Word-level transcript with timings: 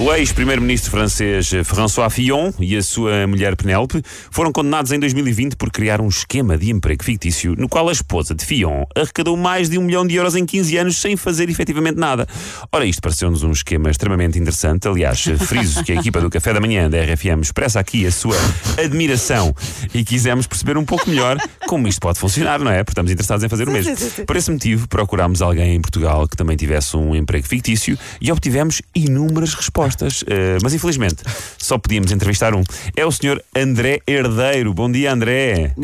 O 0.00 0.14
ex-primeiro-ministro 0.14 0.90
francês 0.90 1.50
François 1.62 2.10
Fillon 2.10 2.50
e 2.58 2.74
a 2.74 2.82
sua 2.82 3.26
mulher 3.26 3.54
Penélope 3.54 4.02
foram 4.30 4.50
condenados 4.50 4.92
em 4.92 4.98
2020 4.98 5.56
por 5.56 5.70
criar 5.70 6.00
um 6.00 6.08
esquema 6.08 6.56
de 6.56 6.70
emprego 6.70 7.04
fictício 7.04 7.54
no 7.54 7.68
qual 7.68 7.86
a 7.86 7.92
esposa 7.92 8.34
de 8.34 8.42
Fillon 8.42 8.84
arrecadou 8.96 9.36
mais 9.36 9.68
de 9.68 9.76
um 9.76 9.82
milhão 9.82 10.06
de 10.06 10.14
euros 10.14 10.34
em 10.34 10.46
15 10.46 10.78
anos 10.78 10.96
sem 10.98 11.18
fazer 11.18 11.50
efetivamente 11.50 11.98
nada. 11.98 12.26
Ora, 12.72 12.86
isto 12.86 13.02
pareceu-nos 13.02 13.42
um 13.42 13.50
esquema 13.50 13.90
extremamente 13.90 14.38
interessante. 14.38 14.88
Aliás, 14.88 15.20
friso 15.20 15.84
que 15.84 15.92
a 15.92 15.96
equipa 15.96 16.18
do 16.18 16.30
Café 16.30 16.54
da 16.54 16.60
Manhã 16.60 16.88
da 16.88 16.96
RFM 16.98 17.42
expressa 17.42 17.78
aqui 17.78 18.06
a 18.06 18.10
sua 18.10 18.36
admiração 18.82 19.54
e 19.92 20.02
quisemos 20.02 20.46
perceber 20.46 20.78
um 20.78 20.84
pouco 20.84 21.10
melhor 21.10 21.36
como 21.68 21.86
isto 21.86 22.00
pode 22.00 22.18
funcionar, 22.18 22.58
não 22.58 22.70
é? 22.70 22.82
Porque 22.82 22.92
estamos 22.92 23.12
interessados 23.12 23.44
em 23.44 23.50
fazer 23.50 23.68
o 23.68 23.70
mesmo. 23.70 23.94
Por 24.26 24.34
esse 24.34 24.50
motivo, 24.50 24.88
procurámos 24.88 25.42
alguém 25.42 25.74
em 25.74 25.80
Portugal 25.80 26.26
que 26.26 26.38
também 26.38 26.56
tivesse 26.56 26.96
um 26.96 27.14
emprego 27.14 27.46
fictício 27.46 27.98
e 28.18 28.32
obtivemos 28.32 28.80
inúmeras 28.94 29.52
respostas. 29.52 29.89
Eh, 30.26 30.58
mas 30.62 30.74
infelizmente 30.74 31.22
só 31.58 31.78
podíamos 31.78 32.12
entrevistar 32.12 32.54
um. 32.54 32.62
É 32.96 33.04
o 33.04 33.12
senhor 33.12 33.42
André 33.54 34.00
Herdeiro. 34.06 34.72
Bom 34.74 34.90
dia, 34.90 35.12
André. 35.12 35.74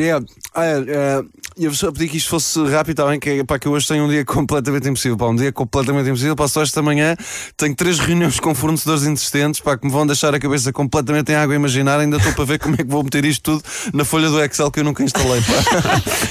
É, 0.57 1.23
é, 1.59 1.67
eu 1.67 1.75
só 1.75 1.91
pedi 1.91 2.09
que 2.09 2.17
isto 2.19 2.29
fosse 2.29 2.63
rápido, 2.67 2.97
também, 2.97 3.19
que, 3.19 3.43
pá, 3.45 3.59
que 3.59 3.67
eu 3.67 3.73
hoje 3.73 3.89
tenho 3.89 4.05
um 4.05 4.09
dia 4.09 4.25
completamente 4.25 4.89
impossível. 4.89 5.17
Pá, 5.17 5.27
um 5.27 5.37
dia 5.37 5.51
completamente 5.53 6.09
impossível. 6.09 6.37
Passo 6.37 6.61
esta 6.61 6.83
manhã, 6.83 7.17
tenho 7.57 7.75
três 7.75 7.99
reuniões 7.99 8.39
com 8.39 8.55
fornecedores 8.55 9.05
insistentes 9.05 9.61
pá, 9.61 9.77
que 9.77 9.87
me 9.87 9.93
vão 9.93 10.07
deixar 10.07 10.35
a 10.35 10.39
cabeça 10.39 10.73
completamente 10.73 11.33
em 11.33 11.35
água 11.35 11.55
a 11.55 11.57
imaginar. 11.57 11.99
Ainda 11.99 12.19
estou 12.19 12.33
para 12.35 12.45
ver 12.45 12.59
como 12.59 12.75
é 12.75 12.79
que 12.79 12.85
vou 12.85 13.03
meter 13.03 13.25
isto 13.25 13.43
tudo 13.43 13.65
na 13.95 14.05
folha 14.05 14.29
do 14.29 14.43
Excel 14.43 14.71
que 14.71 14.81
eu 14.81 14.85
nunca 14.85 15.03
instalei. 15.03 15.41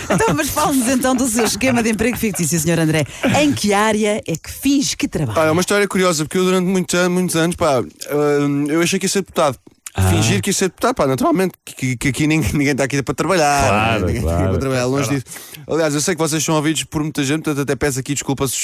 Então, 0.07 0.35
mas 0.35 0.49
fale-nos 0.49 0.87
então 0.87 1.15
do 1.15 1.27
seu 1.27 1.45
esquema 1.45 1.81
de 1.81 1.89
emprego 1.89 2.15
fictício, 2.15 2.59
Sr. 2.59 2.79
André. 2.79 3.05
Em 3.41 3.51
que 3.51 3.73
área 3.73 4.21
é 4.27 4.35
que 4.35 4.51
finge 4.51 4.95
que 4.95 5.07
trabalha? 5.07 5.41
Ah, 5.41 5.45
é 5.45 5.51
uma 5.51 5.61
história 5.61 5.87
curiosa, 5.87 6.23
porque 6.23 6.37
eu 6.37 6.43
durante 6.43 6.67
muitos 6.67 6.93
anos, 6.93 7.11
muitos 7.11 7.35
anos 7.35 7.55
pá, 7.55 7.79
ah, 7.81 8.71
eu 8.71 8.81
achei 8.81 8.99
que 8.99 9.05
ia 9.05 9.09
ser 9.09 9.21
deputado. 9.21 9.57
Fingir 10.09 10.41
que 10.41 10.49
ia 10.49 10.53
ser 10.53 10.65
deputado, 10.65 10.93
pá, 10.95 11.07
naturalmente, 11.07 11.53
que, 11.63 11.95
que 11.95 12.07
aqui 12.09 12.27
ninguém, 12.27 12.67
está 12.71 12.83
aqui 12.83 13.01
para 13.01 13.15
trabalhar. 13.15 13.67
Claro, 13.67 13.99
ninguém 14.05 14.15
está 14.17 14.27
claro. 14.27 14.41
aqui 14.43 14.49
para 14.51 14.59
trabalhar, 14.59 14.85
longe 14.85 15.09
disso. 15.09 15.25
Aliás, 15.67 15.93
eu 15.95 16.01
sei 16.01 16.15
que 16.15 16.21
vocês 16.21 16.43
são 16.43 16.55
ouvidos 16.55 16.83
por 16.83 17.01
muita 17.01 17.23
gente, 17.23 17.43
portanto, 17.43 17.61
até 17.61 17.75
peço 17.75 17.99
aqui 17.99 18.13
desculpa 18.13 18.45
se 18.47 18.59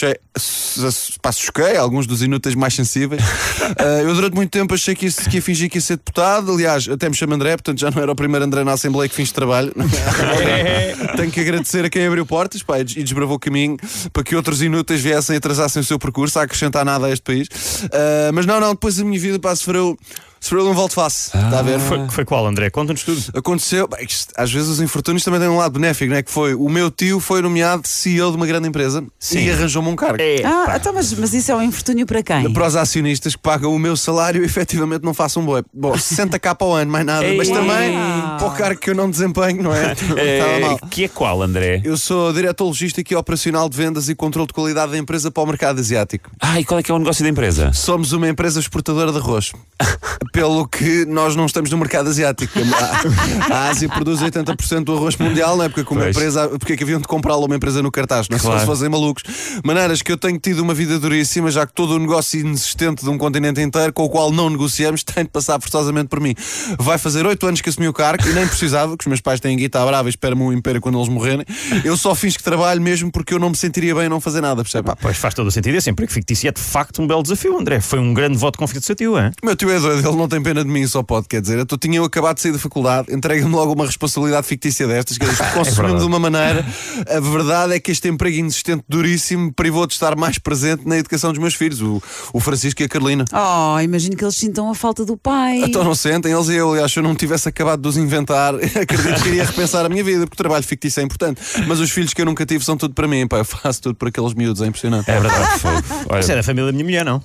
choquei- 1.34 1.78
alguns 1.78 2.06
dos 2.06 2.22
inúteis 2.22 2.56
mais 2.56 2.74
sensíveis. 2.74 3.22
Ah, 3.78 4.02
eu 4.02 4.14
durante 4.14 4.34
muito 4.36 4.50
tempo 4.52 4.74
achei 4.74 4.94
que 4.94 5.06
ia, 5.06 5.12
que 5.12 5.38
ia 5.38 5.42
fingir 5.42 5.70
que 5.70 5.78
ia 5.78 5.82
ser 5.82 5.96
deputado. 5.96 6.52
Aliás, 6.52 6.88
até 6.90 7.08
me 7.08 7.16
chamo 7.16 7.34
André, 7.34 7.52
portanto 7.52 7.80
já 7.80 7.90
não 7.90 8.02
era 8.02 8.12
o 8.12 8.16
primeiro 8.16 8.44
André 8.46 8.64
na 8.64 8.74
Assembleia 8.74 9.08
que 9.08 9.16
fiz 9.16 9.32
trabalho. 9.32 9.72
Tenho 11.16 11.32
que 11.32 11.40
agradecer 11.40 11.86
a 11.86 11.90
quem 11.90 12.06
abriu 12.06 12.26
portas 12.26 12.62
pá, 12.64 12.80
e 12.80 12.84
des- 12.84 12.96
desbravou 12.96 13.38
o 13.38 13.40
caminho 13.40 13.78
para 14.12 14.24
que 14.24 14.36
outros 14.36 14.62
inúteis 14.62 15.00
viessem 15.02 15.36
e 15.36 15.38
atrasassem 15.38 15.82
o 15.82 15.86
seu 15.86 15.98
percurso, 15.98 16.38
a 16.40 16.44
acrescentar 16.44 16.84
nada 16.84 17.08
a 17.08 17.12
este 17.12 17.24
país. 17.24 17.48
Ah, 17.94 18.32
mas 18.34 18.46
não, 18.46 18.60
não, 18.60 18.72
depois 18.72 19.00
a 19.00 19.04
minha 19.06 19.20
vida 19.20 19.40
pá, 19.40 19.56
sofreu, 19.56 19.98
sofreu 20.42 20.68
um 20.68 20.74
volte-face. 20.74 21.28
Está 21.28 21.60
a 21.60 21.62
ver? 21.62 21.80
Foi, 21.80 22.10
foi 22.10 22.26
qual, 22.26 22.46
André? 22.48 22.70
Conta-nos 22.70 23.04
tudo. 23.04 23.22
Aconteceu, 23.34 23.88
bem, 23.88 24.06
isto, 24.06 24.34
às 24.36 24.52
vezes 24.52 24.68
os 24.68 24.82
infortúnios 24.82 25.24
também 25.24 25.40
têm 25.40 25.48
um 25.48 25.58
lado 25.58 25.74
benéfico, 25.74 26.10
não 26.10 26.18
é? 26.18 26.24
Que 26.24 26.32
foi 26.32 26.56
o 26.56 26.68
meu 26.68 26.90
tio 26.90 27.20
foi 27.20 27.42
nomeado 27.42 27.84
CEO 27.88 28.32
de 28.32 28.38
uma 28.38 28.48
grande 28.48 28.68
empresa 28.68 29.06
e 29.32 29.52
arranjou-me 29.52 29.88
um 29.88 29.96
cargo. 29.96 30.18
Ah, 30.44 30.76
então, 30.76 30.94
mas, 30.94 31.14
mas 31.14 31.34
isso 31.34 31.52
é 31.52 31.56
um 31.56 31.62
infortúnio 31.62 32.06
para 32.06 32.24
quem? 32.24 32.52
Para 32.52 32.68
os 32.68 32.76
acionistas 32.76 33.36
que 33.36 33.42
pagam 33.42 33.74
o 33.74 33.80
meu 33.80 33.96
salário, 33.96 34.44
efetivamente 34.44 35.04
não 35.04 35.14
façam 35.14 35.46
boi. 35.46 35.64
Bom, 35.72 35.94
60k 35.94 36.58
ao 36.60 36.74
ano, 36.74 36.92
mais 36.92 37.06
nada. 37.06 37.26
Mas 37.38 37.48
também 37.48 37.94
para 38.38 38.48
o 38.48 38.52
cargo 38.52 38.80
que 38.80 38.90
eu 38.90 38.96
não 38.96 39.10
desempenho, 39.10 39.62
não 39.62 39.74
é? 39.74 39.96
Mal. 40.62 40.80
que 40.90 41.04
é 41.04 41.08
qual, 41.08 41.42
André? 41.42 41.82
Eu 41.84 41.96
sou 41.96 42.34
diretor 42.34 42.66
logístico 42.66 43.14
e 43.14 43.16
operacional 43.16 43.70
de 43.70 43.78
vendas 43.78 44.10
e 44.10 44.16
controle 44.16 44.48
de 44.48 44.54
qualidade 44.54 44.92
da 44.92 44.98
empresa 44.98 45.30
para 45.30 45.44
o 45.44 45.46
mercado 45.46 45.80
asiático. 45.80 46.32
Ah, 46.40 46.60
e 46.60 46.66
qual 46.66 46.80
é 46.80 46.84
que 46.84 46.92
é 46.92 46.96
o 46.96 47.00
negócio 47.00 47.24
da 47.24 47.30
empresa? 47.30 47.72
Somos 47.74 48.12
uma 48.12 48.28
empresa 48.28 48.60
exportadora 48.60 49.12
de 49.12 49.18
arroz. 49.20 49.52
Pelo 50.32 50.68
que 50.68 51.06
nós 51.06 51.36
não 51.36 51.46
estamos 51.46 51.70
no 51.70 51.78
mercado 51.78 52.10
asiático. 52.10 52.54
A, 53.52 53.54
a 53.54 53.70
Ásia 53.70 53.90
produz 53.90 54.22
80% 54.22 54.84
do 54.84 54.96
arroz 54.96 55.18
mundial, 55.18 55.58
não 55.58 55.66
é? 55.66 55.70
Porque, 55.70 55.84
como 55.84 56.02
Pois. 56.02 56.16
empresa, 56.16 56.48
porque 56.50 56.74
é 56.74 56.78
que 56.78 56.84
haviam 56.84 57.00
de 57.00 57.08
comprá-lo 57.08 57.46
uma 57.46 57.56
empresa 57.56 57.82
no 57.82 57.92
cartaz, 57.92 58.28
não 58.30 58.38
é? 58.38 58.40
Claro. 58.40 58.56
Só 58.56 58.60
se 58.62 58.66
fossem 58.66 58.90
malucos. 58.90 59.24
Maneiras 59.64 60.02
que 60.02 60.12
eu 60.12 60.18
tenho 60.18 60.40
tido 60.40 60.60
uma 60.60 60.74
vida 60.74 60.98
duríssima, 61.00 61.52
já 61.52 61.66
que 61.68 61.74
todo 61.74 61.96
o 61.96 62.00
negócio 62.00 62.40
inexistente 62.40 63.04
de 63.04 63.10
um 63.10 63.18
continente 63.18 63.62
inteiro, 63.62 63.92
com 63.94 64.04
o 64.04 64.10
qual 64.10 64.32
não 64.32 64.50
negociamos, 64.50 65.04
tem 65.06 65.24
de 65.24 65.30
passar 65.30 65.60
forçosamente 65.60 66.08
por 66.08 66.20
mim. 66.20 66.36
Vai 66.80 66.98
fazer 66.98 67.26
8 67.26 67.46
anos 67.48 67.62
que 67.62 67.70
assumi 67.70 67.88
o 67.88 67.94
cargo 67.94 68.28
e 68.28 68.34
nem 68.34 68.48
precisava, 68.48 68.96
que 68.98 69.04
os 69.04 69.08
meus 69.08 69.22
pais 69.22 69.40
têm 69.40 69.58
guita 69.58 69.84
brava 69.86 70.08
e 70.08 70.12
esperam-me 70.12 70.44
um 70.44 70.54
império 70.54 70.80
quando 70.82 70.98
eles 70.98 71.10
morrerem. 71.10 71.46
Eu 71.84 71.98
só 71.98 72.16
fiz 72.16 72.38
que 72.38 72.44
trabalho 72.44 72.82
mesmo 72.82 73.12
porque 73.12 73.34
eu 73.34 73.40
não 73.40 73.50
me 73.50 73.56
sentiria 73.58 73.94
bem 73.96 74.08
não 74.08 74.22
fazer 74.22 74.42
nada, 74.42 74.64
percebe? 74.64 74.92
Pois 75.02 75.18
faz 75.18 75.34
todo 75.34 75.48
o 75.48 75.52
sentido. 75.52 75.76
Esse 75.76 75.90
emprego 75.90 76.12
fictício 76.12 76.48
é 76.48 76.52
de 76.52 76.62
facto 76.62 77.02
um 77.02 77.08
belo 77.08 77.22
desafio, 77.24 77.58
André. 77.60 77.80
Foi 77.82 78.00
um 78.00 78.14
grande 78.14 78.38
voto 78.38 78.54
de 78.54 78.60
confiança 78.60 78.82
do 78.82 78.86
seu 78.86 78.96
tio, 78.96 79.18
hein? 79.20 79.32
O 79.42 79.46
meu 79.46 79.56
tio 79.56 79.70
é 79.70 79.80
doido, 79.80 80.08
ele 80.08 80.18
não 80.18 80.21
tem 80.28 80.42
pena 80.42 80.64
de 80.64 80.70
mim, 80.70 80.86
só 80.88 81.04
pode, 81.04 81.28
quer 81.28 81.42
dizer. 81.42 81.60
Eu 81.60 81.66
tinha 81.78 81.98
eu 81.98 82.06
acabado 82.06 82.36
de 82.36 82.42
sair 82.42 82.52
da 82.52 82.60
faculdade, 82.60 83.14
entrega-me 83.14 83.54
logo 83.54 83.74
uma 83.74 83.86
responsabilidade 83.86 84.48
fictícia 84.48 84.88
destas, 84.88 85.18
que 85.18 85.26
consumiu-me 85.54 86.00
de 86.00 86.06
uma 86.06 86.20
maneira. 86.20 86.66
A 87.08 87.20
verdade 87.20 87.74
é 87.74 87.80
que 87.80 87.92
este 87.92 88.08
emprego 88.08 88.38
inexistente 88.38 88.84
duríssimo 88.88 89.54
privou 89.54 89.86
de 89.86 89.94
estar 89.94 90.16
mais 90.16 90.38
presente 90.38 90.88
na 90.88 90.98
educação 90.98 91.32
dos 91.32 91.40
meus 91.40 91.54
filhos, 91.54 91.82
o, 91.82 92.02
o 92.34 92.40
Francisco 92.40 92.82
e 92.82 92.86
a 92.86 92.90
Carolina. 92.90 93.26
Oh, 93.34 93.80
imagino 93.80 94.16
que 94.16 94.24
eles 94.24 94.36
sintam 94.36 94.70
a 94.70 94.76
falta 94.76 95.06
do 95.06 95.18
pai. 95.18 95.62
Então 95.64 95.84
não 95.84 95.96
sentem, 95.96 96.32
eles 96.32 96.48
e 96.50 96.56
eu, 96.56 96.72
aliás, 96.72 96.92
se 96.92 97.00
eu 97.00 97.04
não 97.04 97.16
tivesse 97.16 97.48
acabado 97.48 97.82
de 97.82 97.88
os 97.88 97.98
inventar, 97.98 98.56
acredito 98.80 99.22
que 99.24 99.30
iria 99.30 99.46
repensar 99.46 99.86
a 99.86 99.90
minha 99.90 100.04
vida, 100.04 100.26
porque 100.26 100.36
o 100.36 100.38
trabalho 100.38 100.64
fictício 100.64 101.02
é 101.02 101.04
importante. 101.04 101.42
Mas 101.68 101.80
os 101.80 101.90
filhos 101.92 102.14
que 102.14 102.22
eu 102.22 102.26
nunca 102.26 102.46
tive 102.46 102.64
são 102.64 102.78
tudo 102.78 102.94
para 102.94 103.08
mim, 103.08 103.28
pá, 103.28 103.38
eu 103.38 103.46
faço 103.46 103.82
tudo 103.82 103.96
por 103.96 104.08
aqueles 104.08 104.34
miúdos, 104.34 104.62
é 104.62 104.68
impressionante. 104.68 105.10
É 105.10 105.20
verdade, 105.20 105.60
fogo. 105.60 105.84
Olha, 106.10 106.20
Isso 106.20 106.32
é 106.32 106.36
da 106.36 106.44
família 106.44 106.68
da 106.68 106.72
minha 106.72 106.86
mulher, 106.86 107.06
não? 107.06 107.22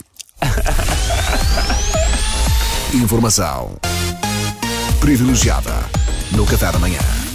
Informação 2.95 3.75
privilegiada 5.01 5.75
no 6.33 6.47
Café 6.47 6.71
da 6.71 6.79
manhã. 6.79 7.26